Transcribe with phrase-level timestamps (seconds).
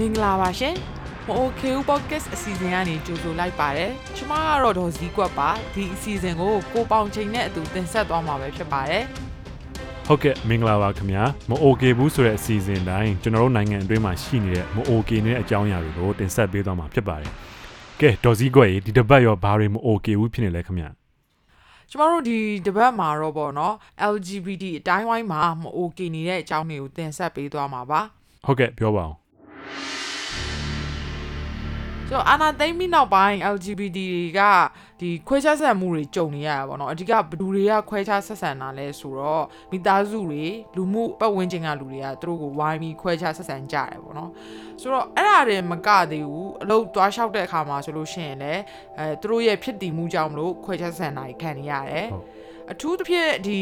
[0.00, 0.74] မင်္ဂလာပါရှင်
[1.26, 9.04] မအိုကေဦး podcast အစီအစဉ်ကနေကြိုဆိုလိုက်ပါတယ်ကျမကတော့ဒေါ်စည်းကွက်ပါဒီအစီအစဉ်ကိုကိုပေါင်ချိန်နဲ့အတူတင်ဆက်သွားမှာပဲဖြစ်ပါတယ်
[10.06, 17.30] ဟုတ်ကဲ့မင်္ဂလာပါခင်ဗျာမအိုကေဘူးဆိုတဲ့အစီအစဉ်တိုင်းကျွန်တော်တို့နိုင်ငံအတွင်းမှာရှိနေတဲ့မအိုကေနေတဲ့အကြောင်းအရာတွေကိုတင်ဆက်ပေးသွားမှာဖြစ်ပါတယ်
[18.00, 20.88] ကဲဒေါ်စည်းကွက်ရေဒီတစ်ပတ်ရောဘာတွေမအိုကေဘူးဖြစ်နေလဲခင်ဗျာ
[21.90, 23.74] ကျမတို့ဒီတပတ်မှာတော့ပေါ့နော်
[24.14, 28.00] LGBT အတိုင်းဝိုင်းမှာမအိုကေနေတဲ့အကြောင်းတွေကိုတင်ဆက်ပေးသွားမှာပါ
[28.46, 29.25] ဟုတ်ကဲ့ပြောပါအောင်
[32.08, 34.40] ဆိုတော့အာနာသိမ့်ပြီးနောက်ပိုင်း LGBT တွေက
[35.00, 40.44] ဒီခွဲခြားဆက်ဆံမှုတွေကြုံနေရတာပေါ့နော်အဓိကဘယ်သူတွေကခွဲခြားဆက်ဆံတာလဲဆိုတော့မိသားစုတွေ
[40.76, 44.30] လူမှုပတ်ဝန်းကျင်ကလူတွေကသူတို့ကိုဝိုင်းပြီးခွဲခြားဆက်ဆံကြတယ်ပေါ့နော်
[44.80, 48.62] ဆိုတော့အဲ့ဒါတွေမကသေးဘူးအလုပ်သွားလျှောက်တဲ့အခါမှာဆိုလို့ရှိရင်လည်း
[48.98, 52.24] အဲသူတို့ရဲ့ဖြစ်တည်မှုကြောင့်မလို့ခွဲခြားဆက်ဆံတာတွေခံနေရတယ်ဟုတ်
[52.72, 53.58] အထူးသဖြင့်ဒီ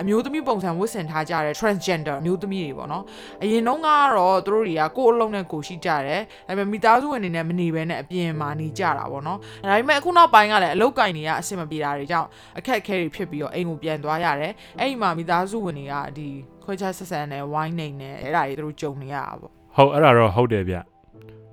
[0.00, 3.04] အမျိုးသမီးပုံစံဝတ်ဆင်ထားကြတဲ့ transgender အမျိုးသမီးတွေပေါ့နော်
[3.42, 16.28] အရင်တုန်းကတော့သူတို့တွေကကိုယ့်အလုံးနဲ့ကိုယ်ရှိကြတယ်ဒါပေမဲ့မိသားစုဝင်တွေနဲ့မနေဘဲနဲ့အပြင်မှာနေကြတာပေါ့နော်ဒါပေမဲ့အခုနောက်ပိုင်းကလည်းအလုတ်ကင်တွေကအဆင်မပြေတာတွေကြောင့်အခက်အခဲတွေဖြစ်ပြီးတော့အိမ်ကိုပြန်သွားရတယ်အဲ့ဒီမှာမိသားစုဝင်တွေကဒီ
[16.64, 20.76] ခွဲခြားဆက်ဆံနဲ့ဝိုင်းနေနဲ့အဲ့ဒါတွေသူတို့ကြုံနေရတာပေါ့ဟုတ်အဲ့ဒါတော့ဟုတ်တယ်ဗျ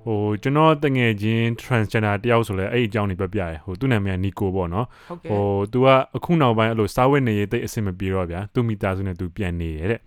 [0.05, 5.43] ဟိုကျွန်တော်တငယ်ချင်း transgender တယောက်ဆိုလဲအဲ့ဒီအကြောင်းတွေပြပြတယ်ဟိုသူ့နာမည်ကနီကိုပေါ့နော် ဟုတ်ကဲ့ ဟို
[5.73, 5.87] तू က
[6.17, 9.99] အခုနောက်ပိုင်းအဲ့လိုစားဝတ်နေရေးတိတ်အဆင်မပြေတော့ဗျာသူ့မိသားစုနဲ့ तू ပြန်နေရတဲ့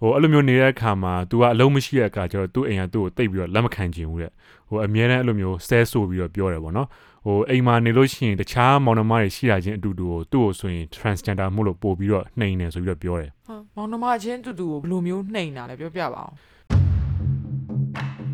[0.00, 4.32] ဟိုအဲ့လိုမျိုးနေတဲ့အခါမှာ तू ကအလုံးမရှိတဲ့အခါကျတော့သူ့အိမ်ကသူ့ကိုတိတ်ပြီးတော့လက်မခံချင်ဘူးတဲ့
[4.68, 6.88] ဟိုအမြဲတမ်းအဲ့လိုမျိုးဆဲဆိုပြီးတော့ပြောတယ်ပေါ့နော်
[7.26, 16.32] ဟိုအိမ်မှာနေလို့ရှိရင်တခြားမောင်နှမတွေရှိတာချင်းအတူတူကိုသူ့ကိုဆိုရင် transgender မို့လို့ပို့ပြီးတော့နှိမ်နေဆိုပြီးတော့ပြောတယ် ဟုတ်မောင်နှမချင်းတူတူကိုဘယ်လိုမျိုးနှိမ်တာလဲပြောပြပါအောင်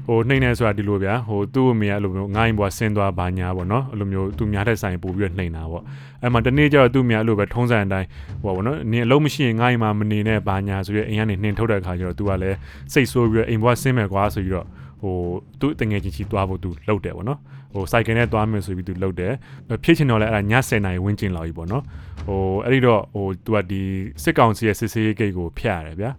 [0.08, 5.84] ဟိုနှိမ့်နေဆိုတာဒီလိုဗျာဟိုသူ့အမေကအဲ့လိုမျိုးငိုင်းဘွားဆင်းသွားဘာညာပေါ့နော်အဲ့လိုမျိုးသူများတဲ့ဆိုင်ပို့ပြီးတော့နှိမ့်တာပေါ့
[6.22, 8.08] အဲ့မှာတနေ့ကျတော့သူ့အမေကအဲ့လိုပဲထုံးစံအတိုင်း
[8.44, 12.58] ဟိုပေါ့နော်နင်အလုံးမရှိရင်ငိုင်းမှာမနေနဲ့ဘာညာဆိုပြီးအိမ်ကနေနှင်ထုတ်တဲ့အခါကျတော့သူကလည်း
[12.94, 14.68] စိတ်ဆိုးပြီးတော့အိမ်ဘွားဆင်းမယ်ကွာဆိုပြီးတော့
[15.02, 15.16] ဟို
[15.60, 17.40] သူ့တငယ်ချင်းချီသွားဖို့သူလှုပ်တယ်ပေါ့နော်
[17.74, 19.34] ဟိုစိုက်ကယ်နဲ့သွားမယ်ဆိုပြီးသူလှုပ်တယ်
[19.84, 21.84] ဖြစ်ချင်တော့လဲအဲ့ဒါည10နာရီဝန်းကျင်လောက်ကြီးပေါ့နော်
[22.28, 23.82] ဟိုအဲ့ဒီတော့ဟိုသူကဒီ
[24.24, 26.12] စစ်ကောင်စီရဲ့စစ်ဆေးရေးဂိတ်ကိုဖျက်ရတယ်ဗျာ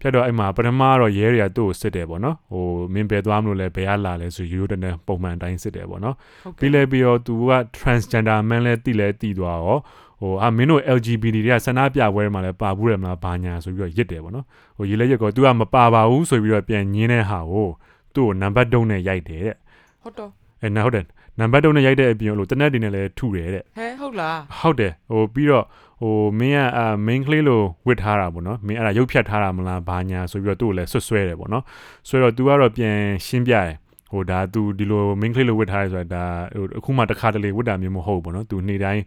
[0.00, 2.64] ဖြတ်တော့အဲ့မှာပထမတော့ရဲတွေကသူ့ကိုစစ်တယ်ပေါ့နော်ဟို
[2.94, 6.14] မင်းပဲသွားမလို့လဲဘယ်ကလာလဲဆိုရိုးရိုးတနေပုံမှန်အတိုင်းစစ်တယ်ပေါ့နော်
[6.44, 9.78] ဟုတ်ကဲ့ပြီးလဲပြီးတော့ तू က transgender man လဲတိလဲတိသွားရော
[10.20, 14.46] ဟိုအာမင်းတို့ LGBT တွေကဆန္ဒပြပွဲမှာလဲပါဘူးတယ်မလားဘာညာဆိုပြီးတော့ရစ်တယ်ပေါ့နော်
[14.76, 17.68] ဟိုရေးလဲရက်ကော तू ကမပါပါဘူးဆိုပြီးတော့ပြန်ညင်းတဲ့ဟာကို
[18.14, 19.56] သူ့ကိုနံပါတ်3နဲ့ရိုက်တယ်တဲ့
[20.02, 20.30] ဟုတ်တော့
[20.62, 21.04] အဲနာဟုတ်တယ်
[21.39, 25.65] နံပါတ်3နဲ့ရိုက်တဲ့အပြင်လို့တနက်တင်နဲ့လဲထုတယ်တဲ့ ဟဲဟုတ်လား ဟုတ်တယ်ဟိုပြီးတော့
[26.01, 31.63] ဟိုမင်းကအာ main ကလေးလိုဝစ်ထားတာပေါ့နော်မင်းအဲ့ဒါရုပ်ဖြတ်ထားတာမလားဘာညာဆိုပြီးတော့သူ့ကိုလည်းဆွတ်ဆွဲတယ်ပေါ့နော်
[32.07, 32.97] ဆိုတော့ तू ကတော့ပြန်
[33.27, 33.69] ရှင်းပြတယ်
[34.13, 36.23] ဟိုဒါ तू ဒီလို main ကလေးလိုဝစ်ထားရဲဆိုတာဒါ
[36.55, 39.03] ဟိုအခုမှတစ်ခါတလေဝစ်တာမျိုးမဟုတ်ဘူးပေါ့နော် तू နေ့တိုင်း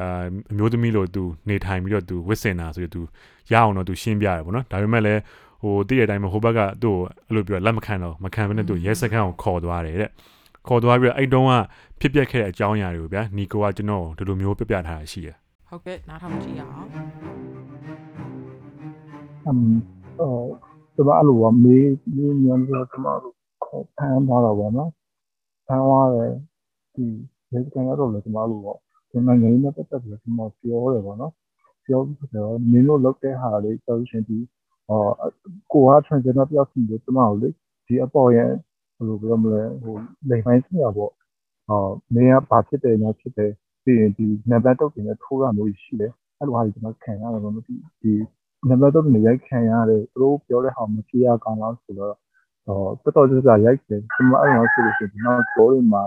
[0.00, 3.00] အာအမျိုးသမီးလို तू နေထိုင်ပြီးတော့ तू ဝစ်စင်တာဆိုပြီး तू
[3.52, 5.20] ရအောင်တော့ तू ရှင်းပြတယ်ပေါ့နော်ဒါပေမဲ့လည်း
[5.62, 10.10] ဟိုတည့်တဲ့အတိုင်းမှာဟိုဘက်ကသူ့ကိုအဲ့လိုပြောလက်မခံတော့မခံဘဲနဲ့ तू ရဲစခန်းကိုခေါ်သွားတယ်တဲ့
[10.67, 11.53] ခေါ်သွားပြီးတော့အဲ့တုန်းက
[11.99, 15.35] ဖြစ်ပျက်ခဲ့တဲ့အကြောင်းအရာတွေကိုဗျာနီကိုကကျွန်တော်ကိုဒီလိုမျိုးပြပြထားတာရှိတယ်
[15.69, 16.87] ဟုတ်ကဲ့နားထောင်ကြည့်ရအောင်
[19.45, 19.61] အမ်
[20.21, 20.47] အော်
[20.95, 23.33] တမအဲ့လိုကမေးမေးညံတော့တမအဲ့လို
[23.63, 24.91] ခေါ်ဖမ်းသွားတာပေါ့နော်
[25.67, 26.33] ဖမ်းသွားတယ်
[26.95, 27.05] ဒီ
[27.51, 28.77] ဒီကန်ကတော့လေတမအဲ့လိုပေါ့
[29.11, 31.33] ဒီနိုင်ငံရေးနဲ့ပတ်သက်ပြီးတမပြောတယ်ပေါ့နော်
[31.85, 34.37] ပြောပြီးတော့မင်းတို့လုပ်တဲ့ဟာလေးဆိုလို့ရှိရင်ဒီ
[34.89, 35.11] အော်
[35.71, 37.49] ကိုက transgender တယောက်စီလို့တမကိုလေ
[37.87, 38.51] ဒီအပေါ်ရဲ့
[38.95, 39.95] ဘယ်လိုပြောမလဲဟို
[40.29, 41.11] လိမ်ပိုင်းဆရာပေါ့
[41.69, 43.51] အော်မင်းကဘာဖြစ်တယ်ညာဖြစ်တယ်
[43.83, 48.13] ပြီးရင်ဒီနံပါတ်တုတ်တင်နဲ့ထိုးရမျိုးရှိတယ်အဲ့လိုဟာကြီးကျွန်တော်ခံရတယ်ပေါ့နော်ဒီဒီ
[48.69, 52.15] နံပါတ်တော့နေရိုက်ခံရတယ်သူတို့ပြောတဲ့ဟာမဖြေရကောင်းလားဆိုတော့
[53.03, 56.03] ဟောတော်တော်ကြာကြာရိုက်တယ်ဒီမှာအဲ့လိုဆိုလို့ရှိရင်နောက်ကြောတွေမှာ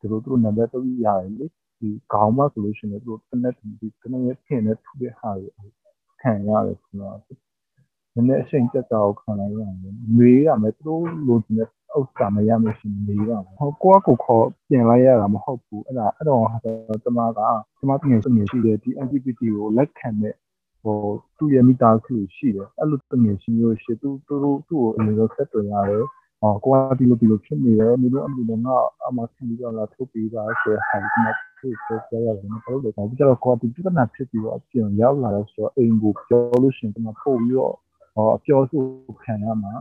[0.00, 1.46] သူတို့သူတို့နံပါတ်တော့ရတယ်လေ
[1.78, 5.48] ဒီခေါင်းမဆိုလို့ရှိရင်သူတို့တနက်ဒီတနက်ရက်ဖြစ်နေထူတဲ့ဟာတွေ
[6.20, 7.16] ခံရတယ်ဆိုတော့
[8.14, 17.38] နည်းနည်းအချိန်တက်တာကိုခံလိုက်ရတယ်မေးရမယ်သူတို့လိုချင်တဲ့ ဥစ္စာမရမရှိရင်မေးရမယ်ဟောကိုကကိုခေါ်ပြင်လိုက်ရတာမဟုတ်ဘူးအဲ့ဒါအဲ့တော့တမက
[17.80, 20.34] တမတငယ်စငယ်ရှိတယ်ဒီ LGBT ကိုလက်ခံတဲ့
[20.82, 20.98] ဟို
[21.38, 26.04] သူ့ရဲ့မိသားစုရှိတယ်အဲ့လိုတငယ်ချင်းမျိုးရှိသူသူတို့သူ့ကိုအရင်ကဆက်သွယ်ရတယ်
[26.40, 28.76] ဟောကိုကဒီလိုဒီလိုဖြစ်နေတယ်မျိုးအမှုလည်းငါ
[29.08, 37.74] အမဆင်းပြီးတော့လာထုတ်ပေးပါဆိုတဲ့ဟာဒီမှာသူ့ကိုပြောရတယ်မဟုတ်လို့တော့ဒီကတော့ကိုကဒီပြဿနာဖြစ်ပြီးတော့အပြင်ရောက်လာတော့ဆိုတော့အိမ်ကိုပြောလို့ရှိရင်ဒီမှာပို့ပြီးတော့
[38.14, 38.82] ဟောအပြောဆို
[39.22, 39.72] ခံရမှာ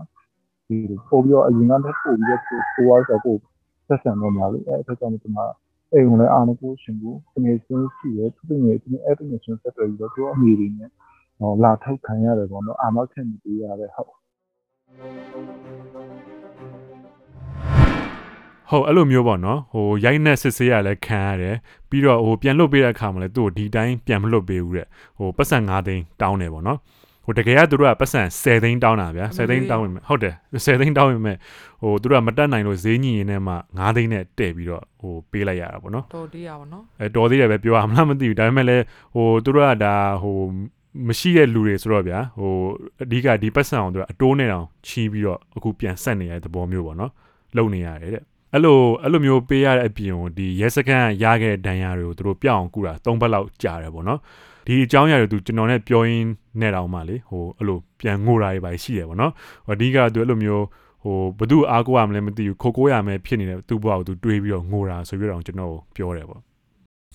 [0.72, 0.80] ဒီ
[1.10, 2.86] ပို့ပြီးတော့အရင်ကတည်းကပို့ပြီးတော့ကိုကဆို
[3.26, 3.40] တော့
[3.88, 5.46] ဆက်ဆံတော့မှာလေအဲ့ဒါကြောင့်ဒီမှာ
[5.94, 10.90] အိမ်ကိုလည်းအားမကိုရှင်ဘူးတကယ်ချင်းရှိတယ်သူတကယ်ချင်းအဲ့တကယ်ချင်းဆက်သွယ်ပြီးတော့သူအမိတွေနဲ့
[11.40, 14.10] ဟောလာထုတ်ခံရတယ်ပေါ့နော်အာမခံနေပေးရတယ်ဟုတ်
[18.70, 21.56] ဟုတ်အဲ့လိုမျိုးပေါ့နော်ဟိုရိုက်နှက်စစ်ဆေးရလဲခံရတယ်
[21.90, 24.88] ပြီးတော့ဟိုပြန်လွတ်ပေးတဲ့အခါမှာလဲသူ့ကိုဒီတိုင်းပြန်မလွတ်ပေးဘူးတဲ့
[25.18, 26.80] ဟိုပတ်စံ9သိန်းတောင်းတယ်ပေါ့နော်
[27.26, 30.36] ဟိုတကယ်ကသူတို့ကပတ်စံ10သိန်းတောင်းတာဗျာ10သိန်းတောင်းဝင်မယ်ဟုတ်တယ်
[30.66, 31.38] 10သိန်းတောင်းဝင်မယ်
[31.82, 38.84] ဟိုသူတို့ကမတက်နိုင်လို့ဈေးညင်ရင်နဲ့မှ9သိန်းနဲ့တည့်ပြီးတော့ဟိုပေးလိုက်ရတာပေါ့နော်တော်သေးရပါတော့အဲတော်သေးတယ်ပဲပြောရမလားမသိဘူးဒါပေမဲ့လည်း
[39.16, 40.38] ဟိုသူတို့ကဒါဟို
[41.08, 42.54] မရှိတဲ့လူတွေဆိုတော့ဗျာဟို
[43.04, 47.12] အဓိကဒီပတ်စံအောင်သူကအတိုးနဲ့တောင်ချီးပြီးတော့အခုပြန်ဆက်နေရတဲ့သဘောမျိုးပေါ့နော်
[47.58, 48.24] လုံနေရတယ်တဲ့
[48.54, 54.20] အဲ့လိုအဲ့လိုမျိုးပေးရတဲ့အပြင်ကိုဒီရဲစခန်းရခဲ့တဲ့ဒဏ်ရာတွေကိုသူတို့ပြောင်းအောင်ကူတာ၃ဘက်လောက်ကြာတယ်ပေါ့နော်
[54.67, 56.29] ဒီအကြောင်းအရာတွေသူကျွန်တော်နဲ့ပြောရင်း
[56.61, 59.33] နဲ့တောင်မှလေဟိုအဲ့လိုပြန်ငိုတာတွေပါရှိတယ်ပေါ့နော်
[59.67, 60.65] ဟိုအဓိကသူအဲ့လိုမျိုး
[61.05, 66.43] ဟိုဘသူအားကိုးရမလဲမသိဘူးခိုကိုးရမယ်ဖြစ်နေတဲ့သူ့ဘဝကိုသူတွေးပြီးတော့ငိုတာဆိုပြီးတော့ကျွန်တော်ပြောတယ်ပေါ့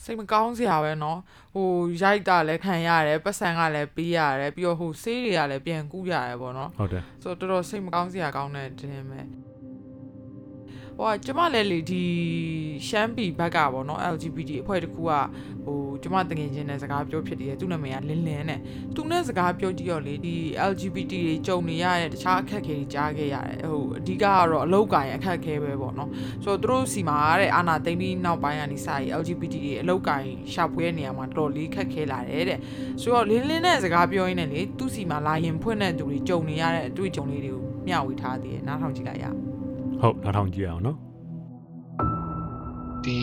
[0.03, 1.17] စိတ်မကောင်းစရာပဲเนาะ
[1.53, 1.67] ဟို
[2.01, 9.21] ရိုက်တာလည်းခံရတယ်ပတ်စံကလည်းပေးရတယ်ပြီးတော့ဟိုဆေးတွေကလည်းပြန်ကူးရတယ်ပေါ့เนาะ ဟုတ်တယ် ဆိုတော့တော်တော်စိတ်မကောင်းစရာကောင်းတဲ့တင်းပဲ
[10.98, 12.04] ဟိုကကျမလည်းလေဒီ
[12.88, 15.12] ရှမ်းပြည်ဘက်ကပေါ့နော် LGBT အဖွဲ့တစ်ခုက
[15.64, 18.60] ဟိုကျမတငယ်ချင်းနဲ့စကားပြောဖြစ်တယ်သူ့နာမည်ကလင်းလင်းနဲ့
[18.94, 20.36] သူနဲ့စကားပြောကြည့်တော့လေဒီ
[20.70, 26.10] LGBT တွေကြုံနေရတဲ့တခြားအခက်အခဲတွေကြားခဲ့ရတယ်ဟိုအဓိကကတော့အလောက်ကိုင်းအခက်အခဲပဲပေါ့နော်
[26.44, 32.58] ဆိုတော့သူတို့စီမှာတဲ့အာနာသိမ့်ပြီးနောက်ပိုင်းကနေစပြီး LGBT တွေအလောက်ကိုင်းရှာဖွေတဲ့နေရာမှာတော်တော်လေးခက်ခဲလာတယ်တဲ့
[33.00, 39.55] ဆိုတော့လင်းလင်းနဲ့စကားပြောရင်းနဲ့လေသူ့စီမှာလာရင်ဖွင့်တဲ့သူတွေကြုံနေရတဲ့အတွေ့အကြုံလေးတွေကိုမျှဝေထားသေးတယ်နားထောင်ကြည့်လိုက်ရအောင်
[40.00, 40.98] ဟုတ်နောက်ထောင်ကြည့်ရအောင်နော်
[43.04, 43.16] ဒီ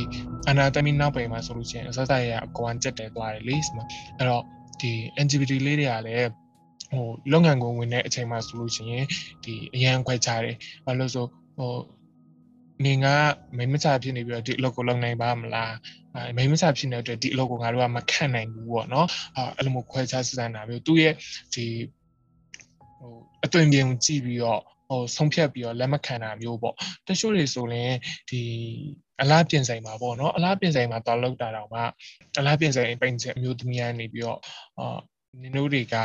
[0.49, 3.81] အနာတမီနောက်ပိုင်းမှာဆိုလို့ရှိရင်အစစရရအကွမ်ကျက်တယ်သွားတယ်လေဆိုမှ
[4.17, 4.43] အဲ့တော့
[4.81, 4.91] ဒီ
[5.25, 6.29] LGBT လေးတွေကလည်း
[6.91, 9.05] ဟိုလုပ်ငန်းကိုဝင်တဲ့အချိန်မှာဆိုလို့ရှိရင်
[9.43, 10.55] ဒီအရန်ခွဲခြားတယ်
[10.85, 11.25] ဘာလို့လဲဆို
[11.57, 11.73] ဟို
[12.85, 13.15] နေငါ
[13.57, 15.73] မိမချဖြစ်နေပြီးတော့ဒီအလုပ်ကိုလုပ်နိုင်ပါမလား
[16.15, 21.13] အဲမိမချဖြစ်နေတဲ့အတွက်ဒီအလုပ်ကိုငါတို့ကမခံနိုင်ဘူးပေါ့နော်အာအဲ့လိုမျိုးခွဲခြားစစ်စံတာမျိုးသူ့ရဲ့
[21.53, 21.65] ဒီ
[22.99, 23.13] ဟို
[23.45, 24.61] အသွင်ပြင်ကိုကြည့်ပြီးတော့
[24.93, 26.75] ဟိုဆုံးဖြတ်ပြီးတော့လက်မခံတာမျိုးပေါ့
[27.07, 27.93] တချို့တွေဆိုရင်
[28.29, 28.41] ဒီ
[29.21, 31.81] အလားပြင်ဆိုင်မှာပေါ့နော်အလားပြင်ဆိုင်မှာတောက်လောက်တာတော့မှ
[32.39, 34.39] အလားပြင်ဆိုင်ပိန်ချက်အမျိုးသမီးကနေပြီးတော့
[34.79, 34.97] အာ
[35.41, 35.95] နင်တို့တွေက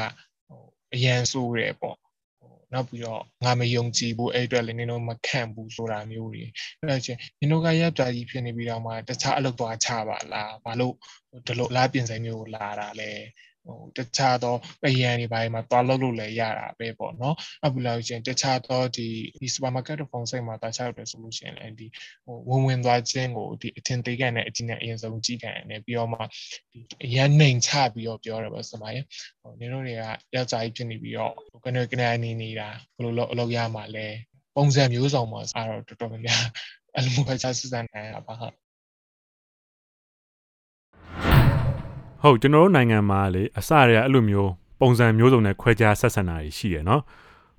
[0.49, 0.63] ဟို
[0.95, 1.97] အရန်ဆိုးတယ်ပေါ့
[2.41, 6.45] ဟိုနောက်ပြီးတော့ငါမယုံကြည်ဘူးအဲ့အတွက်လည်းနင်တို့မခံဘူးဆိုတာမျိုးတွေ
[6.79, 10.95] အဲ့ဒါချင်းနင်တို့ကရပ်တာကြီးဖြစ်နေပြီးတော့မှတခြားအလုပ်သွားချပါလားဘာလို့
[11.47, 13.11] ဒီလိုအလားပြင်ဆိုင်မျိုးကိုလာတာလဲ
[13.69, 19.09] ဟိုတခြားသောပယံတွေဘာတွေမှာတွားလုပ်လို့လည်းရတာပဲပေါ့နော်အခုလောက်ချင်းတခြားသောဒီ
[19.41, 21.87] ဒီ supermarket ဖုန်းစိတ်မှာတာချရတယ်ဆိုလို့ရှိရင်လည်းဒီ
[22.27, 26.21] ဟိုဝင်ဝင်သွားခြင်းကိုဒီအထင်သေးကန်တဲ့အကြည့်နဲ့အရင်ဆုံးကြည့်ကန်နဲ့ပြီးတော့မှ
[26.73, 29.05] ဒီအရန်နှိမ်ချပြီးတော့ပြောတယ်ပေါ့စမရဲ့
[29.41, 30.03] ဟိုနင်တို့တွေက
[30.35, 34.07] ယောက်ျားကြီးဖြစ်နေပြီးတော့ဟိုကနေကနေနေနေတာဘယ်လိုလုပ်အလုပ်ရမှာလဲ
[34.57, 36.45] ပုံစံမျိုးစုံမှာအားတော့တော်တော်များများ
[36.95, 38.68] အဲ့လိုမျိုးပဲချစစ်စံနိုင်တာပါဟုတ်
[42.23, 44.51] ဟုတ်ကျွန်တော်တို့နိုင်ငံမှာလေအစတွေကအဲ့လိုမျိုး
[44.81, 47.03] ပုံစံမျိုးစုံနဲ့ခွဲခြားဆက်ဆံတာတွေရှိရယ်နော်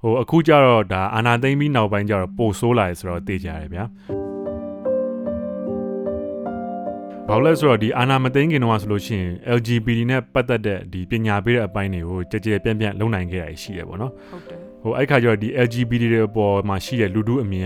[0.01, 3.83] ဟိုအခုကျတော့ဒါအာနာသိမ့်ပြီးနောက်ပိုင်းကျတော့ပိုဆိုးလာတယ်ဆိုတော့သိကြရတယ်ဗျာ
[7.27, 17.65] ဘာလို့လဲဆိုတော့ဒီအာနာမသိမ့်ခင်တော့ဆိုလို့ရှိရင် LGBT နဲ့ပတ်သက်တဲ့ဒီပညာပေးတဲ့အပိုင်းတွေကိုကြကြပြန့်ပြန့်လုပ်နိုင်ခဲ့တာရှိရယ်ပေါ့နော်ဟုတ်တယ်ဟိုအဲ့ခါကျတော့ဒီ LGBT တွေအပေါ်မှာရှိတဲ့လူထုအမြင်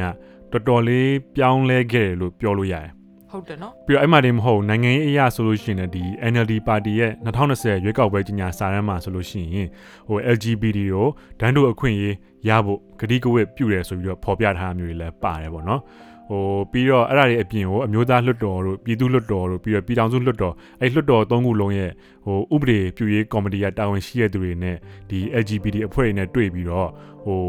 [0.54, 3.03] ကတော်တော်လေးပြောင်းလဲခဲ့တယ်လို့ပြောလို့ရတယ်
[3.34, 9.68] ဟုတ်တယ်နော်ပြီးတော့အဲ့မှာတည်းမဟုတ်နိုင်ငံရေးအရာဆိုလို့ရှိရင်လည်းဒီ NLD ပါတီရဲ့2020ရွေးကောက်ပွဲကြီးညာစာတမ်းမှာဆိုလို့ရှိရင်
[10.08, 11.08] ဟို LGBT ကို
[11.40, 12.16] ဒန်းတို့အခွင့်အရေး
[12.48, 15.82] ရဖို့ဂတိကဝတ်ပြုတယ်ဆိုပြီးတော့ဖော်ပြထားတာမျိုးတွေလည်းပါတယ်ပေါ့နော်
[16.30, 21.92] ဟိုပြီးတော့အဲ့ဒါတွေအပြင်ကိုအမျိုးသားလွှတ်တော်တို့ပြည်သူ့လွှတ်တော်တို့ပြီးတော့ပြည်ထောင်စုလွှတ်တော်အဲ့လွှတ်တော်သုံးခုလုံးရဲ့
[22.26, 24.78] ဟိုဥပဒေပြုရေးကော်မတီကတာဝန်ရှိတဲ့သူတွေနဲ့
[25.10, 26.90] ဒီ LGBT အဖွဲ့တွေနဲ့တွေ့ပြီးတော့
[27.26, 27.40] ဟို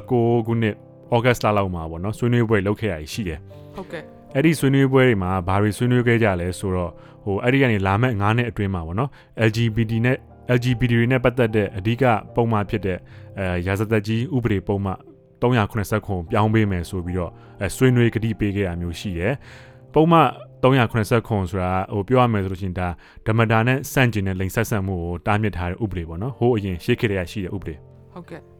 [0.00, 0.74] 2019ခုနှစ်
[1.14, 3.38] ဩဂတ်စ်လလောက်မှာပေါ့နော်ဆွေးနွေးပွဲလုပ်ခဲ့ရရှိတယ်
[3.74, 6.90] ဟုတ်ကဲ့ အဲ့ဒီဆွေးနွေးပွဲတွေမှာဘာတွေဆွေးနွေးခဲ့ကြလဲဆိုတော့
[7.24, 9.10] ဟိုအဲ့ဒီကနေလာမဲ့9နှစ်အတွင်းမှာပေါ့နော်
[9.48, 10.16] LGBT နဲ့
[10.56, 12.98] LGBT တွေနဲ့ပတ်သက်တဲ့အဓိကပုံမှန်ဖြစ်တဲ့
[13.38, 14.98] အဲရာဇသက်ကြီးဥပဒေပုံမှန်
[15.42, 19.32] 380ခုပြောင်းပေးမယ်ဆိုပြီးတော့အဲဆွေးနွေးကတိပေးခဲ့တာမျိုးရှိတယ်။
[19.94, 20.28] ပုံမှန်
[20.62, 22.88] 380ခုဆိုတာဟိုပြောရမယ်ဆိုလို့ရှိရင်ဒါ
[23.26, 27.74] ဓမ္မတာနဲ့စန့်ကျင်တဲ့လိင်ဆက်ဆံမှုကိုတားမြစ်ထားတဲ့ဥပဒေပေါ့နော်။ဟိုအရင်ရှေ့ခေတ်တည်းကရှိတဲ့ဥပဒေ
[28.12, 28.51] ဟုတ်ကဲ့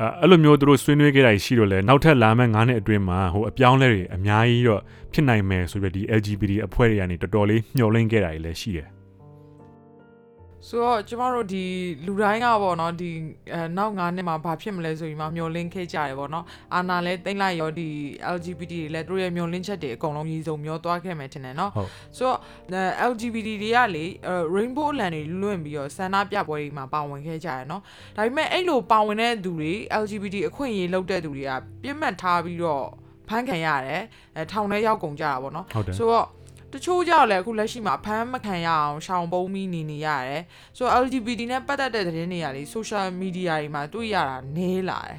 [0.00, 4.80] အဲအဲ့လိုမျိုးသူတို့ဆွေးနွေးခဲ့တာရှိတော့လဲနောက်ထပ်လာမယ့်9နှစ်အတွင်းမှာဟိုအပြောင်းလဲတွေအများကြီးတော့
[5.12, 8.88] ဖြစ်နိုင်မယ်ဆိုပြီးဒီ LGBT အဖွဲ့တွေကနေတော်တော်လေးမျှော်လင့်ခဲ့တာတွေလည်းရှိတယ်
[10.68, 11.64] ဆိုတော့ကျမတို့ဒီ
[12.06, 13.10] လူတိုင်းကပေါ့နော်ဒီ
[13.54, 17.88] အဲနောက်9နှစ်မှာဘာဖြစ်မလဲဆိုပြီးမှမျောလင့်ခဲ့ကြတယ်ပေါ့နော်အာနာလဲတိမ့်လိုက်ရောဒီ
[18.34, 22.38] LGBT တွေလည်းသူတို့ရဲ့မျောလင့်ချက်တွေအကုန်လုံးကြီးစုံမျောသွားခဲ့မယ်ထင်တယ်နော်ဟုတ်ဆိုတော့
[23.00, 27.82] အဲ LGBT တွေကလေအဲ rainbow လန်တွေလွင့်ပြီးတော့ဆန္ဒပြပွဲတွေမှာပါဝင်ခဲ့ကြတယ်နော်
[28.16, 31.52] ဒါပေမဲ့အဲ့လိုပါဝင်တဲ့သူတွေ LGBT အခွင့်အရေးလုပ်တဲ့သူတွေက
[31.82, 32.86] ပြစ်မှတ်ထားပြီးတော့
[33.28, 34.02] ဖမ်းခံရတယ်
[34.36, 36.26] အဲထောင်ထဲရောက်ကုန်ကြတာပေါ့နော်ဟုတ်တယ်ဆိုတော့
[36.72, 40.42] တချို့ကြောက်လဲအခုလက်ရှိမှာဖမ်းမခံရအောင်ရှောင်ပုံးပြီးနေနေရတယ်
[40.76, 45.18] ဆိုတော့ LGBT နဲ့ပတ်သက်တဲ့သတင်းတွေကလေ social media တွေမှာတွေ့ရတာနည်းလာတယ်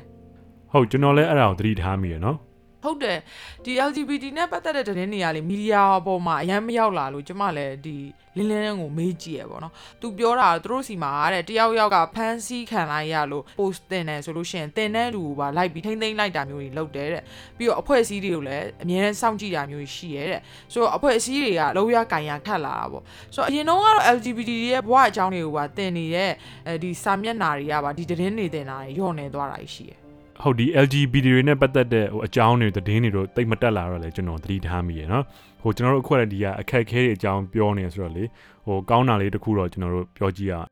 [0.72, 2.38] ဟုတ်ကျွန်တော်လည်းအဲ့ဒါကိုသတိထားမိရနော်
[2.84, 3.20] ဟုတ်တယ်
[3.66, 7.98] ဒီ LGBT နဲ့ပတ်သက်တဲ့သတင်းတွေကလေမီဒီယာပေါ်မှာအရင်မရောက်လာလို့ကျမလည်းဒီ
[8.38, 17.24] လင်းလင်းကိုမေးကြည့်ရပေါ့နော်သူပြောတာသူတို့စီမှာတဲ့တယောက်ယောက်ကဖမ်းဆီးခံလိုက်ရလို့ post တင်တယ်ဆိုလို့ရှိရင်တင်တဲ့လူကိုပါလိုက်ပြီးထိမ့်သိမ့်လိုက်တာမျိုးတွေလုပ်တယ်တဲ့
[17.58, 20.42] ပြီးတော့အဖွဲ့အစည်းတွေကိုလည်းအများနဲ့စောင့်ကြည့်တာမျိုးတွေရှိရဲတဲ့
[20.74, 23.04] ဆိုတော့အဖွဲ့အစည်းတွေကလောရကင်ရခတ်လာတာပေါ့
[23.36, 26.32] ဆိုတော့အရင်တော့ကတော့ LGBT တွေရဲ့ဘဝအကြောင်းတွေကိုပါတင်နေတဲ့
[26.68, 30.03] အဲဒီစာမျက်နှာတွေကပါဒီသတင်းတွေတင်တာတွေညော့နေသွားတာရှိတယ်
[30.42, 35.24] ဟုတ်ဒီ LGBT တွေနဲ့ပတ်သက်တဲ့ဟိုအကြောင်းတွေသတင်းတွေတော့တိတ်မတက်လာတော့လေကျွန်တော်သတိထားမိရယ်နော်
[35.62, 38.24] ဟိုကျွန်တော်တို့အခုလည်းဒီကအခက်အခဲတွေအကြောင်းပြောနေဆိုတော့လေ
[38.66, 40.68] ဟိုကောင်းတာလေးတစ်ခုတော့ကျွန်တော်တို့ပြောကြည့်ရအောင်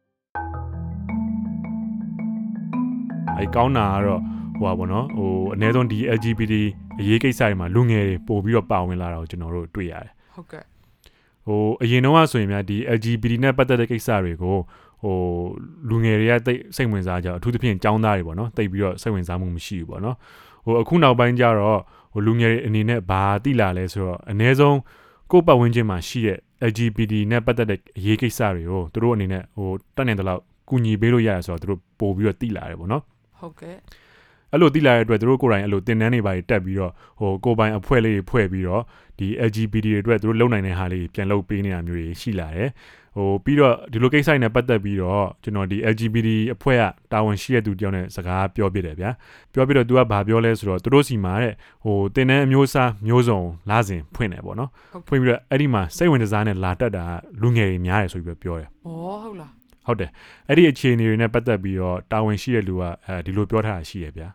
[3.38, 4.22] အဲကောင်းတာကတော့
[4.58, 6.54] ဟိုပါဗောနော်ဟိုအနည်းဆုံးဒီ LGBT
[7.00, 10.64] အရေးကိစ္စတွေမှာလူငယ်တွေပို့ပြီးတော့ပါဝင်လာတာကိုကျွန်တော်တို့တွေ့ရတယ်ဟုတ်ကဲ့
[11.46, 14.58] ဟိုအရင်တော့ကဆိုရင်များဒီ LGBT နဲ့ပတ်သက်တဲ့ကိစ္စတွေကို
[15.04, 15.18] ဟို
[15.90, 20.16] လူငယ်တွေကတိတ်စိတ်ဝင်စားကြအောင်အထူးသဖြင့်ចောင်းသားတွေပေါ့နော်တိတ်ပြီးတော့စိတ်ဝင်စားမှုမရှိဘူးပေါ့နော်
[20.66, 21.80] ဟိုအခုနောက်ပိုင်းကျတော့
[22.14, 24.78] ဟိုလူငယ်တွေအနေနဲ့ဘာတိလာလဲဆိုတော့အ ਨੇ ဆုံး
[25.32, 26.40] ကိုယ့်ပတ်ဝန်းကျင်မှာရှိတဲ့
[26.70, 33.04] LGBT နဲ့ပတ်သက်တဲ့အရေးကိစ္စတွေကိုသူတို့အနေနဲ့ဟိုတက်နေတဲ့လောက်ကူညီပေးလို့ရတယ်ဆိုတော့သူတို့ပို့ပြီးတော့တိလာတယ်ပေါ့နော်
[33.40, 33.76] ဟုတ်ကဲ့
[34.52, 38.84] အဲ့လိုတိလာတဲ့အတွက်သူတို့ကိုယ်တိုင်အဲ့လိုတင်တန်းတွေပါတက်ပြီးတော့ဟိုကိုယ်ပိုင်အဖွဲ့လေးတွေဖွဲ့ပြီးတော့
[39.20, 42.70] ဒီ LGBT တွေအတွက်သူတို့လုံနိုင်တဲ့ဟာလေးပြန်လုပ်ပေးနေတာမျိုးတွေရှိလာတယ်
[43.16, 49.10] ဟိုပြီးတော့ဒီလိုကိစ္စတွေနဲ့ပတ်သက်ပြီးတော့ကျွန်တော်ဒီ LGBT အဖွဲ့ကတာဝန်ရှိတဲ့သူတယောက်နဲ့စကားပြောပြတယ်ဗျာ
[49.54, 51.54] ပြောပြတော့ तू ကဘာပြောလဲဆိုတော့သူတို့စီမှာတဲ့
[51.84, 58.72] ဟိုတင်တန်းအမျိုးအစားမျိုးစုံလာစဉ်ဖွင့်တယ်ပေါ့နော်ဟုတ်ဖွင့်ပြီးတော့အဲ့ဒီမှာစိတ်ဝင်စားနဲ့လာတက်တာကလူငယ်တွေများတယ်ဆိုပြီးတော့ပြောတယ်ဩ
[59.24, 59.52] ဟုတ်လား
[59.86, 60.10] ဟုတ်တယ်
[60.48, 64.28] အဲ့ဒီအခြေအနေတွေနဲ့ပတ်သက်ပြီးတော့တာဝန်ရှိတဲ့လူကအဲဒီလိုပြောထားတာရှိရဗျာ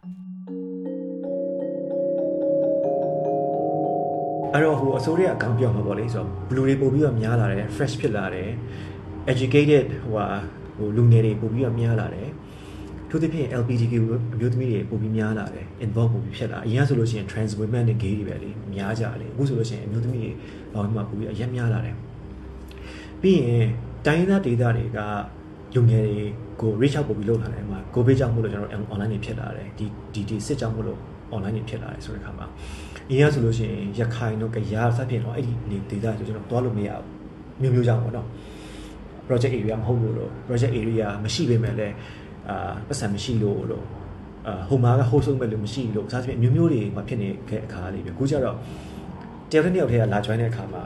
[4.57, 8.51] အဲ့တော့ဟိုအစိုးရအကောင့်ပြောမှာပေါ့လေဆိုတော့ဘလူတွေပို့ပြီးတော့များလာတယ် fresh ဖြစ်လာတယ်
[9.33, 10.27] educated ဟိုဟာ
[10.77, 12.29] ဟိုလူငယ်တွေပို့ပြီးတော့များလာတယ်
[13.11, 13.95] ထို့သဖြင့် LGBTQ
[14.35, 20.31] အမျိုးသမီးတွေပို့ပြီးများလာတယ် involve ပို့ပြီးဖြစ်လာအရင်ကဆိုလို့ရှိရင် trans women နဲ့ gay တွေပဲလေများကြတယ်အခုဆိုလို့ရှိရင်အမျိုးသမီးတွေ
[20.75, 21.95] ဘာမှမပို့ပြီးအရင်များလာတယ်
[23.23, 23.67] ပြီးရင်
[24.07, 24.99] တိုင်းရင်းသားဒေသတွေက
[25.75, 26.25] လူငယ်တွေ
[26.61, 30.99] ကို reach out ပို့ပြီးလုပ်လာတယ်မှာ covid ကြောင့်မို့လို့ကျွန်တော်တို့ online တွေဖြစ်လာတယ်ဒီဒီဒီစစ်ကြောင့်မို့လို့
[31.35, 32.47] online တွေဖြစ်လာတယ်ဆိုတဲ့အခါမှာ
[33.11, 37.07] အရင်ကဆိုလို့ရှိရင်ရခိုင်တို့ကရားစသဖြင့်တော့အဲ့ဒီနေဒေတာဆိုကျွန်တော်သွားလို့မရဘူး
[37.61, 38.27] မျိုးမျိုးကြောင့်ပေါ့နော်
[39.27, 41.95] project area မဟုတ်လို့လို့ project area မရှိပေမဲ့လည်း
[42.49, 43.85] အာပတ်စံမရှိလို့လို့
[44.47, 48.57] အာဟိုမှာက host ဆုံးမဲ့လို့မရှိလို့စသဖြင့်မျိုးမျိုးတွေမှာဖြစ်နေတဲ့အခါလေးပဲအခုကျတော့
[49.51, 50.83] တယောက်တစ်ယောက်တည်းကလာ join တဲ့အခါမှာ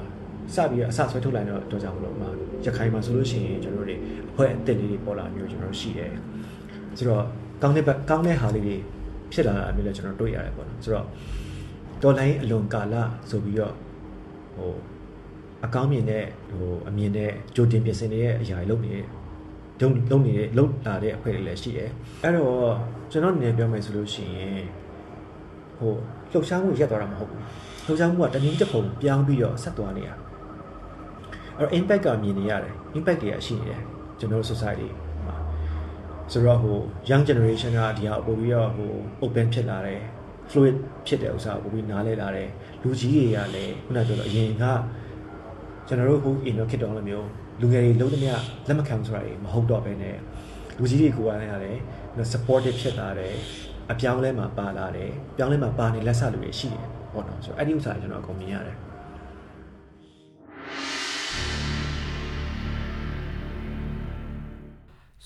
[0.55, 2.29] စပြီးတော့အစဆွဲထုတ်လိုက်တော့တော့ကြောင့်မလို့မှာ
[2.65, 3.97] ရခိုင်မှာဆိုလို့ရှိရင်ကျွန်တော်တို့တွေ
[4.31, 6.13] အဖွဲ့အသစ်လေးတွေပေါ်လာမျိုးကျွန်တော်တို့ရှိတယ်
[6.99, 7.25] ဆိုတော့
[7.63, 8.77] ကောင်းတဲ့ဘက်ကောင်းတဲ့ဟာလေးတွေ
[9.33, 11.07] ဖြစ်လာတာမျိုးလည်းကျွန်တော်တွေ့ရတယ်ပေါ့နော်ဆိုတော့
[12.03, 12.95] တော်လိုင်းအလွန်ကာလ
[13.31, 13.75] ဆိုပြီးတော့
[14.57, 14.75] ဟို
[15.65, 19.05] အကောင်းမြင်တဲ့ဟိုအမြင်တဲ့ကြိုတင်ပြင်ဆင်နေတဲ့အရာတွေလုပ်နေတဲ့
[19.81, 21.91] ဒုံလုံးနေတဲ့လုံးလာတဲ့အဖွဲ့တွေလည်းရှိတယ်
[22.23, 22.75] အဲ့တော့
[23.11, 24.63] ကျွန်တော်အနေနဲ့ပြောမယ်ဆိုလို့ရှိရင်
[25.79, 25.93] ဟို
[26.31, 27.41] လှုပ်ရှားမှုရက်သွားတာမဟုတ်ဘူး
[27.87, 30.15] လှုပ်ရှားမှုကတနည်းတစ်ပုံပြောင်းပြီးတော့ဆက်သွားနေတာ
[31.57, 33.83] အဲ့တော့ impact ကမြင်နေရတယ် impact တွေကရှိနေတယ်
[34.19, 34.89] ကျွန်တော်တို့ society
[35.27, 35.37] မှာ
[36.33, 36.77] ဆိုတော့ဟို
[37.11, 38.91] young generation ကဒီဟာပို့ပြီးတော့ဟို
[39.23, 40.03] open ဖြစ်လာတယ်
[40.51, 40.77] fluid
[41.07, 42.49] ဖြစ်တဲ့ဥစ္စာကိုပြီးနားလဲလာတယ်
[42.83, 44.65] လူကြီးတွေကလည်းခုနကပြောလို့အရင်က
[45.89, 47.29] ကျွန်တော်တို့ဟို in တော့ခစ်တော်လိုမျိုး
[47.61, 48.33] လူငယ်တွေလုံးသမျှ
[48.69, 50.17] လက်မခံဘူးဆိုတာတွေမဟုတ်တော့ဘဲနဲ့
[50.79, 51.77] လူကြီးတွေကိုယ်ကလည်းရတယ်
[52.33, 53.35] supportive ဖြစ်လာတယ်
[53.91, 58.77] အပြောင်းလဲမှာပါလာတယ်ပြောင်းလဲမှာပါနေလက်ဆလူတွေရှိတယ်ပေါ့နော်ဆိုတော့အဲ့ဒီဥစ္စာကျွန်တော်အကုန်မြင်ရတယ်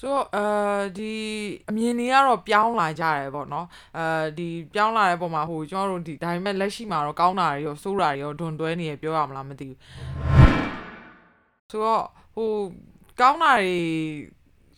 [0.00, 0.46] ဆိုတော့အဲ
[0.98, 1.12] ဒီ
[1.68, 3.66] အမြင်တွေကတော့ပြောင်းလာကြတယ်ပေါ့နော်
[3.98, 4.06] အဲ
[4.38, 9.78] ဒီပြောင်းလာတဲ့ပုံမှာဟိုကျွန်တော်တို့ဒီဒါပေမဲ့လက်ရှိမှာတော့ကောင်းတာတွေရောဆိုးတာတွေရောဒွန်တွဲနေရပြောရမလားမသိဘူး
[11.70, 12.50] ဆိုတော့ဟို
[13.20, 13.74] ကောင်းတာတွေ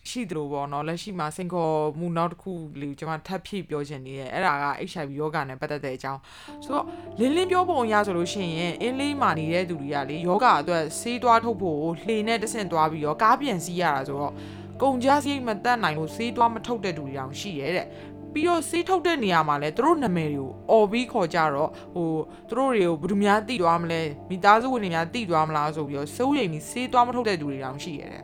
[0.09, 6.21] ရှိသလိုပေါ့နော်လက်ရှိမှာစင်ခေါ်မှုနောက်တစ်ခုလေးကျွန်မထပ်ဖြည့်ပြောချင်နေတယ်အဲ့ဒါက HIV ယောဂနဲ့ပတ်သက်တဲ့အကြောင်း
[6.63, 6.85] ဆိုတော့
[7.19, 14.33] လင်းလင်းပြောပုံအရဆိုလို့ရှိရင်အင်းလေးမှာနေတဲ့သူတွေကလေယောဂအတွက်ဆေးသွားထုတ်ဖို့လှေနဲ့တဆင့်သွားပြီးတော့ကားပြန်စီးရတာဆိုတော့
[14.81, 17.87] ကုန်ကြစရိတ်မတက်နိုင်လို့ဆေးတွားမထုတ်တဲ့သူတွေတောင်ရှိရဲတဲ့
[18.33, 22.09] ပြီးတော့ဆေးထုတ်တဲ့နေရာမှာလဲသူတို့နာမည်တွေကိုអော်ပြီးခေါ်ကြတော့ဟို
[22.49, 28.23] သူတို့တွေကိုဘယ်သူများတိသွားမလဲမိသားစုဝင်တွေများတိသွားမလားဆိုပြီးတော့စိုးရိမ်ပြီးဆေးတွားမထုတ်တဲ့သူတွေတောင်ရှိရဲတဲ့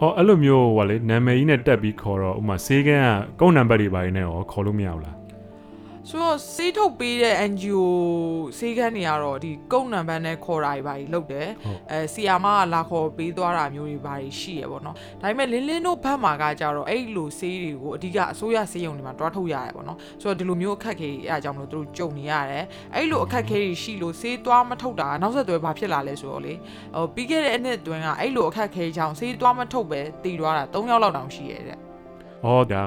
[0.00, 3.06] အော်အဲ့လိုမျိုးဟိုလေနာမည်ကြီးနဲ့တက်ပြီးခေါ်တော့ဥမာဆေးကန်း
[3.40, 5.21] ကကုန်းနံပါတ်တွေပါနေရောခေါ်လို့မရဘူးလား
[6.08, 7.82] ဆိုတော့ဆေးထုတ်ပေးတဲ့ NGO
[8.58, 26.54] ဆေးခန်းတွေကတော့ဒီကုန်းနံပါတ်နဲ့ခေါ်တာတွေပါကြီးလုပ်တယ်ဟုတ်အဲဆီယာမကလာခေါ်ပေးသွားတာမျိုးတွေပါကြီးရှိရပေါ့နော်ဒါပေမဲ့လင်းလင်းတို့ဘက်မှာကကြတော့အဲ့လိုဆေးတွေကိုအဓိကအစိုးရဆေးရုံတွေမှာတွားထုတ်ရတယ်ပေါ့နော်ဆိုတော့ဒီလိုမျိုးအခက်အခဲတွေအဲအကြောင်းမလို့သူတို့ကြုံနေရတယ်အဲ့လိုအခက်အခဲတွေရှိလို့ဆေးတွားမထုတ်တာကနောက်ဆက်တွဲဘာဖြစ်လာလဲဆိုတော့လေ
[26.94, 31.78] ဟိုပြီးခဲ့တဲ့အနှစ်အတွင်းကအဲ့လိုအခက်အခဲကြောင့်ဆေးတွားမထုတ်ပဲတည်သွားတာ၃ယောက်လောက်တောင်ရှိရတဲ့။
[32.44, 32.82] အော်ဒါ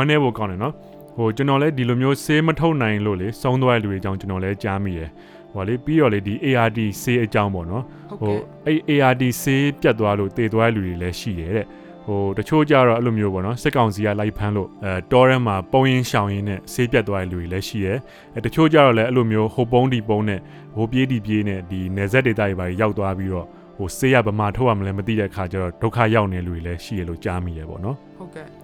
[0.00, 0.74] one day ကိုကောင်းတယ်နော်။
[1.18, 5.10] ဟဟိုကျွန်တော်လည်းဒီလိုမျိုးဆေးမထုတ်နိုင်လို့လေဆုံးသွားတဲ့လူတွေအကြောင်းကျွန်တော်လည်းကြားမိတယ်
[5.52, 7.84] ဟိုလေပြီးတော့လေဒီ ARD ဆေးအကြောင်းပေါ့နော်
[8.20, 11.66] ဟုတ်ဟိုကဲ့အဲ့ ARD ဆေးပြတ်သွားလို့တည်သွားတဲ့လူတွေလည်းရှိတယ်တဲ့
[12.06, 17.98] ဟိုတချို့ကြတော့အဲ့လိုမျိုးပေါ့နော်စစ်ကောင်စီကလိုက်ဖမ်းလို့အဲတောထဲမှာပုံရင်ရှောင်ရင်နဲ့ဆေးပြတ်သွားတဲ့လူတွေလည်းရှိတယ်
[18.36, 20.40] အဲတချို့ကြတော့လည်းအဲ့လိုမျိုးဟိုပုံးဒီပုံးနဲ့
[20.76, 23.46] ဟိုပြေးဒီပြေးနဲ့ဒီနေဆက်ဒေတာတွေပါရောက်သွားပြီးတော့
[23.76, 28.57] ဟိုဆေးရဗမာထုတ်ရမလဲမသိတဲ့အခါကျတော့ဒုက္ခရောက်နေတဲ့လူတွေလည်းရှိရလို့ကြားမိတယ်ပေါ့နော်ဟုတ်ကဲ့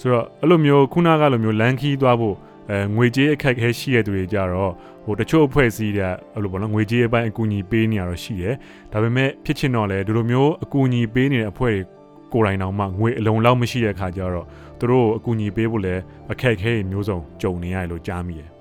[0.00, 2.36] ဆိုတော့အဲ့လိုမျိုးခုနကလိုမျိုးလန်ခီးသွားဖို့
[2.70, 4.72] အဲငွေကြေးအခက်အခဲရှိတဲ့သူတွေကြတော့
[5.04, 8.54] ဟိုတချို့အဖွဲ့အစည်းတွေကအဲ့လိုပေါ့နော်ငွေကြေးအပိုင်းအကူအညီပေးနေရတော့ရှိတယ်
[8.92, 11.82] ဒါပေမဲ့ဖြစ်ချင်တော့လေဒီလိုမျိုးအကူအညီပေးနေတဲ့အဖွဲ့တွေ
[12.32, 14.46] ကိုယ်တိုင်တောင်မှငွေအလုံးလောက်မရှိတဲ့အခါကျတော့
[14.78, 18.53] သူတို့အကူအညီပေးဖို့လည်းအခက်အခဲတွေမျိုးစုံကြုံနေရတယ်လို့ကြားမိတယ်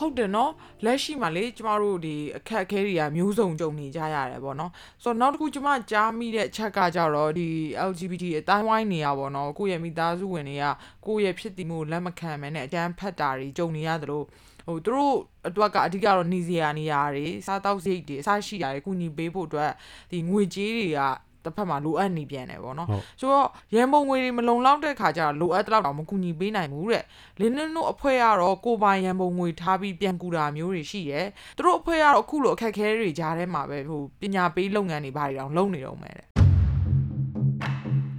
[0.00, 0.52] ဟုတ်တယ်နော်
[0.84, 4.70] လက်ရှိမှာလေကျမတို့ဒီအခက်အခဲတွေကမျိုးစုံကြုံနေကြရတယ်ပေါ့နော်
[5.02, 7.48] ဆိုတော့နောက်တစ်ခုကျမကြားမိတဲ့အချက်ကကြတော့ဒီ
[7.90, 10.64] LGBT အတိုင်းဝိုင်းနေရပေါ့နော်ကိုယ့်ရဲ့မိသားစုဝင်တွေက
[11.06, 14.22] ကိုယ့်ရဲ့ဖြစ်တည်မှုကိုလက်မခံမဲနဲ့အတန်းဖတ်တာတွေကြုံနေရသလို
[14.66, 15.16] ဟိုသူတို့
[15.48, 19.72] အတွက်ကအဓိကတော့နေစရာနေရာတွေစားတောက်စိတ်တွေအစရှိရတယ်ကုညီပေးဖို့အတွက်
[20.10, 21.00] ဒီငွေကြေးတွေက
[21.45, 27.03] တစ်ဖက်မှာလိုအပ်နေပြန်တယ်ပေါ့နော် ဟုတ် ဆိုတော့ရန်ပုံငွေတွေမလုံလောက်တဲ့ခါကျတော့လိုအပ်တဲ့လောက်တော့မကူညီပေးနိုင်ဘူးတဲ့
[27.39, 31.25] လင်းနင်းတို့အဖွဲ့ကတော့ကိုယ်ပိုင်ရန်ပုံငွေထားပြီးပြန်ကူတာမျိုးတွေရှိတယ်
[31.57, 36.27] သူတို့အဖွဲ့ကတော့အခုလိုအခက်အခဲတွေကြားထဲမှာပဲဟိုပညာပေးလုပ်ငန်းတွေဘာတွေတောင်လုပ်နေတော့မယ်တဲ့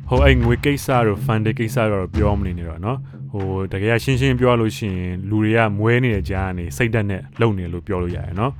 [0.08, 2.98] ဟိုအဲ့ငွေကိစ္စတို့ fund ကိစ္စတော့ပြောမနေနေတော့เนาะ
[3.32, 8.52] ဟိုတကယ်ရှင်းရှင်းပြောလို့ရှိရင်လူတွေကမွဲနေတဲ့ကြားကနေစိတ်ဓာတ်နဲ့လုံနေလို့ပြောလို့ရတယ်เนาะ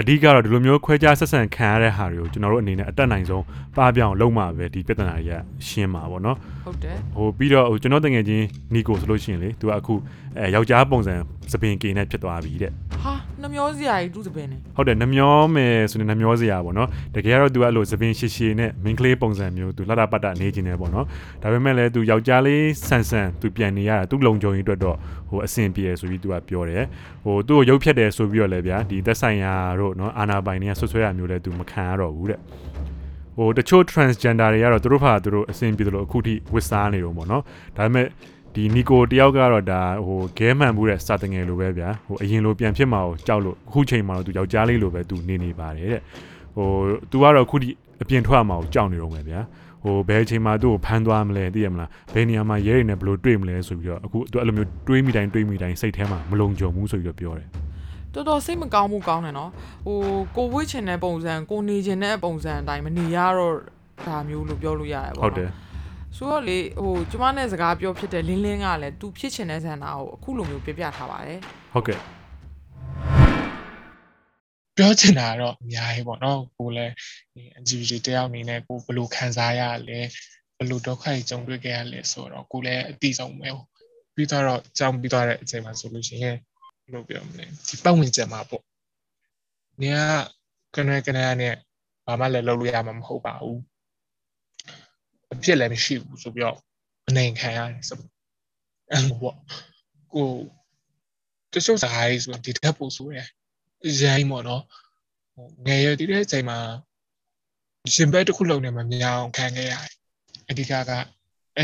[0.00, 3.44] အဓိကတော့ဒီလိုမျိုးခွဲခြားဆက်ဆံခံရတဲ့ဟာတွေကိုကျွန်တော်တို့အနေနဲ့အတက်နိုင်ဆုံး
[3.76, 5.32] ပပပြောင်းလုံးမှာပဲဒီပြဿနာတွေက
[5.66, 9.94] ရှင်းမှာပေါ့နော်။ ဟုတ်တယ်ဟိုပြီးတော့ဟိုကျွန်တော်တငယ်ချင်းနီကိုဆိုလို့ရှိရင်လေသူကအခု
[10.38, 11.14] အဲယောက်ျားပုံစံ
[11.52, 12.70] သပင်ကင်နဲ့ဖြစ်သွားပြီတဲ့
[13.02, 21.06] ဟာနှမျောစရာကြီးသူ့သပင်နဲ့ဟုတ်တယ်နှမျောမယ်ဆိုရင်နှမျောစရာပေါ့နော်တကယ်ကတော့သူကအဲ့လိုသပင်ရှည်ရှည်နဲ့မင်းကလေးပုံစံမျိုးသူလှတာပတ်တာနေခြင်းနဲ့ပေါ့နော်
[21.42, 24.96] ဒါပေမဲ့လည်းသူယောက်ျားလေးဆန်ဆန်သူပြန်နေရတာသူ့လုံခြုံရေးအတွက်တော့
[25.28, 26.84] ဟိုအဆင်ပြေတယ်ဆိုပြီးသူကပြောတယ်
[27.24, 32.40] ဟိုသူ့ကိုရုပ်ဖြတ်တယ်ဆိုပြီးတော့လည်းဗျာဒီသက်ဆိုင်ရာတို့နော်အာနာပိုင်တွေကဆွဆွဲရမျိုးလည်းသူမခံရတော့ဘူးတဲ့
[33.36, 37.42] ဟိုတချို့ transgender တွေကတော့သူတို့ဖာသူတို့အဆင်ပြေတယ်လို့အခုထိဝစ်စားနေတော့ပေါ့နော်
[37.76, 38.06] ဒါပေမဲ့
[38.54, 46.00] ဒီနီကိုတယောက်ကတော့ဒါဟိုဂဲမှန်မှုတဲ့စာတငယ်လိုပဲဗျာဟိုအရင်လိုပြန်ဖြစ်မှာကိုကြောက်လို့အခုချိန်မှာတော့သူယောက်ျားလေးလိုပဲသူနေနေပါတယ်တဲ့
[46.56, 46.68] ဟို
[47.10, 47.68] သူကတော့အခုထိ
[48.02, 49.40] အပြင်ထွက်မှာကိုကြောက်နေတော့မယ်ဗျာ
[49.82, 57.63] ဟိုဘယ်အချိန်မှာသူ့ကိုဖမ်းသွားမလဲသိရမလားဘယ်နေရာမှာရဲတွေနဲ့ဘယ်လိုတွေ့မလဲဆိုပြီးတော့အခုသူအဲ့လိုမျိုးတွေးမိတိုင်းတွေးမိတိုင်းစိတ်ထဲမှာမလုံခြုံဘူးဆိုပြီးတော့ပြောတယ်
[58.14, 59.50] တော်တော်စိတ်မကောင်းမှုကောင်းတယ်နော်
[59.86, 59.98] ဟို
[60.36, 63.56] ကိုဝစ်ချင်တဲ့ပုံစံကိုနေချင်တဲ့ပုံစံအတိုင်းမနေရတော့
[64.06, 65.50] ဒါမျိုးလို့ပြောလို့ရတယ်ပေါ့ဟုတ်တယ်
[66.16, 71.40] ဆိုတော့လေဟိုကျမနဲ့စကားပြောဖြစ်တဲ့လင်းလင်းကလည်း तू ဖြစ်ချင်တဲ့ဆန္ဒကိုအခုလိုမျိုးပြပြထားပါတယ်
[71.72, 71.98] ဟုတ်ကဲ့
[74.76, 76.92] ပြောချင်တာကတော့အများကြီးပေါ့နော်ကိုလည်း
[77.34, 79.98] ဒီ LGBT တယောက်အနေနဲ့ကိုဘယ်လိုခံစားရလဲ
[80.56, 83.66] ဘယ်လိုဒုက္ခတွေကြုံတွေ့ခဲ့ရလဲဆိုတော့ကိုလည်းအတိဆုံးပဲပေါ့
[84.14, 86.38] ပြီးတော့ကြောင်းပြီးသွားတဲ့အချိန်မှာဆိုလို့ရှိရင်ဘယ်
[86.92, 88.64] လိုပြောမလဲဒီပတ်ဝန်းကျင်မှာပေါ့
[89.80, 89.98] နေက
[90.74, 91.54] ကနကနနဲ့
[92.06, 93.60] ဘာမှလည်းလုပ်လို့ရမှာမဟုတ်ပါဘူး
[95.32, 96.58] အဖြစ်လည်းမရှိဘူးဆိုပြီးတော့
[97.08, 97.98] အနေခံရတယ်ဆို
[98.90, 99.38] အဲ့လိုပေါ့
[100.14, 100.28] ကို
[101.52, 103.28] တချို့စကားကြီးဆိုဒီတက်ပို့ဆိုရယ်
[104.02, 104.62] ရိုင်းပေါ့နော်
[105.34, 106.58] ဟိုငယ်ရည်တဲ့အချိန်မှာ
[107.94, 109.92] ရှင်ဘက်တစ်ခုလုံးနဲ့မမြောင်ခံခဲ့ရတယ်
[110.50, 110.92] အဓိကက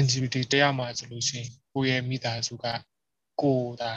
[0.02, 2.66] LGBT တရားမှာဆိုလို့ရှိရင်ကိုယ့်ရဲ့မိသားစုက
[3.40, 3.92] ကိုယ်သာ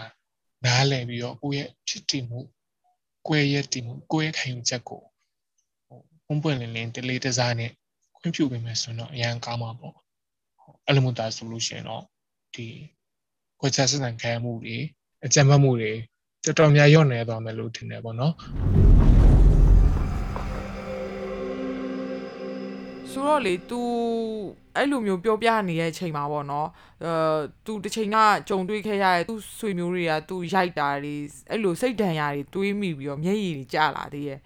[0.66, 2.40] နားလည်ပြီးတော့ကိုယ့်ရဲ့ဖြစ်တည်မှု
[3.28, 5.02] ကိုယ့်ရဲ့တည်မှုကိုယ့်ရဲ့ခံယူချက်ကို
[5.88, 7.72] ဟိုပုံပွင့်လင်းလင်းတလေးတစားနဲ့
[8.18, 9.96] ခွင့်ပြုပေးမယ်ဆိုတော့အရန်ကောင်းမှာပေါ့
[10.86, 12.04] အဲ့လိုမျိုးသာဆိုလို့ရှိရင်တော့
[12.56, 12.68] ဒီ
[13.60, 14.78] ကိုယ်ချက်စံခံမှုတွေ
[15.26, 15.94] အကြံဖတ်မှုတွေ
[16.44, 18.34] တော်တော်များရော့နေသွားမယ်လို့ထင်တယ်ပေါ့နော်
[23.13, 23.81] ဆိုတော့လေ तू
[24.77, 26.69] အဲ့လိုမျိုးပြောပြနေတဲ့အချိန်မှာပေါ့နော်
[27.05, 27.13] အဲ
[27.67, 28.17] तू တစ်ချိန်က
[28.49, 31.15] ကြုံတွေ့ခဲ့ရတဲ့ तू ဆွေမျိုးတွေက तू ရိုက်တာတွေ
[31.51, 34.41] အဲ့လိုစိတ်ဒဏ်ရာတွေတွေးမိပြီးတော့မျက်ရည်တွေကျလာသေးရဲ့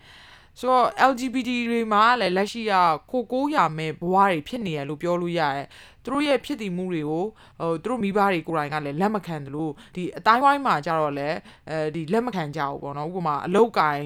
[0.59, 2.73] ဆိုတော့ LGBT တွေမှာလည်းလက်ရှိက
[3.11, 5.67] ကိုကိုးရမဲ့ဘဝတွေဖြစ်နေရလို့ပြောလို့ရတယ်
[6.03, 7.25] သူတို့ရဲ့ဖြစ်တည်မှုတွေကို
[7.59, 11.37] ဟိုသူတို့မိဘတွေကိုယ်တိုင်ကလည်းလက်မခံတယ်လို့ဒီအတိုင်းဝိုင်းမှာကြတော့လည်း
[11.69, 13.97] အဲဒီလက်မခံကြဘူးပေါ့နော်ဥပမာအလုတ်ကင်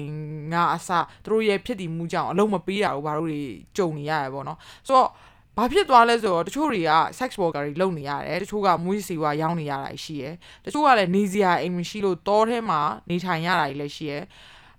[0.54, 0.90] ကအစ
[1.24, 3.42] သူတို့ရဲ့ဖြစ်တည်မှုကြောင့်အလုတ်မပေးတာကိုဘာလို့တွေ
[3.76, 5.08] ကြုံနေရရပေါ့နော်ဆိုတော့
[5.56, 10.34] ဘာဖြစ်သွားလဲဆိုတော့တချို့တွေက sex worker တွေလုပ်နေရတယ်တချို့ကမွေးစီဝါရောင်းနေရတာရှိရယ်
[10.64, 14.24] တချို့ကလည်းနေစရာအိမ်မရှိလို့တောထဲမှာနေထိုင်ရတာကြီးလည်းရှိရယ်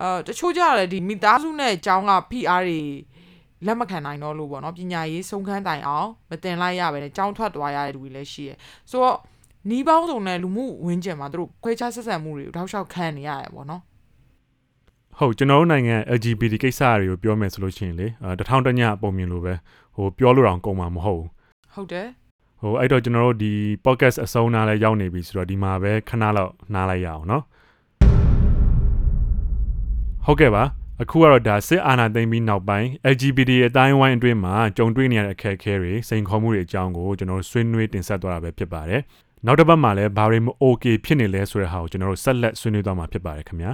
[0.02, 2.80] အဲတချို့ကြလည်းဒီမိသားစုနဲ့အကြောင်းက PR တွေ
[3.66, 8.56] လက်မခံနိုင်တော့လို့ပေါ့နော်ပညာရေးဆုံးခန်းတိုင်အောင်မတင်လိုက်ရပဲနဲ့ကြောင်းထွက်သွားရတဲ့လူတွေလည်းရှိရယ်
[8.90, 9.18] ဆိုတော့
[9.70, 13.82] နီးပေါင်းစုံနဲ့လူမှုဝင်းကျင်မှာသူတို့ခွဲခြားဆက်ဆံမှုတွေကိုတောက်လျှောက်ခံနေရတယ်ပေါ့နော်
[15.18, 19.54] ဟုတ်ကျွန်တော်တို့နိုင်ငံ LGBT ကိစ္စတွေကိုပြောမယ်ဆိုလို့ရှိရင်လေအဲတထောင်တညပုံမြင်လို့ပဲ
[19.96, 21.28] ဟိုပြောလို့တော့ကုန်မှာမဟုတ်ဘူး
[21.74, 22.08] ဟုတ်တယ်
[22.60, 23.52] ဟိုအဲ့တော့ကျွန်တော်တို့ဒီ
[23.84, 27.42] podcast အဆုံးနားလဲရောက်နေပြီဆိုတော့ဒီမှာပဲခဏလောက်နားလိုက်ရအောင်เนาะ
[30.25, 30.63] ဟုတ်ကဲ့ပါ
[31.01, 39.01] အခုကတော့ဒါစစ်အာဏာသိမ်းပြီးနောက်ပိုင်း LGBT အတိုင်းဝိုင်းအတွင်းမှာကြုံတွေ့နေရတဲ့အခက်အခဲတွေစိန်ခေါ်မှုတွေအကြောင်းကိုကျွန်တော်တို့ဆွေးနွေးတင်ဆက်သွားတာပဲဖြစ်ပါတယ်
[39.45, 43.71] နောက်တစ်ပတ်မှာလည်းဘာတွေမ okay ဖြစ်နေလဲဆိုတဲ့ဟာကိုကျွန်တော်တို့ဆက်လက်ဆွေးနွေးသွားမှာဖြစ်ပါတယ်ခင်ဗျာ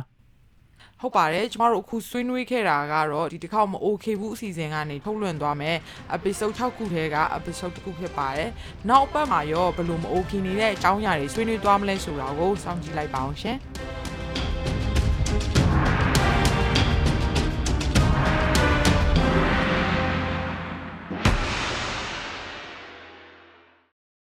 [1.01, 5.75] ဟုတ်ပါတယ်ကျမတို့အခုဆွေးနွေးခဲ့တာကတော့ဒီတစ်ခေါက်မ okay ဘူးအစီအစဉ်ကနေထုတ်လွှင့်သွားမယ်
[6.15, 8.49] episode 6ခုထဲက episode တစ်ခုဖြစ်ပါတယ်
[8.89, 13.57] နောက်အပတ်မှာရောဘယ်လိုမ okay နေတဲ့အကြောင်းအရာတွေဆွေးနွေးသွားမလဲဆိုတာကိုစောင့်ကြည့်လိုက်ပါအောင်ရှင်